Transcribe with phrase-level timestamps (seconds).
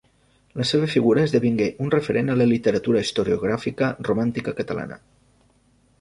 [0.61, 4.99] La seva figura esdevingué un referent a la literatura historiogràfica romàntica catalana.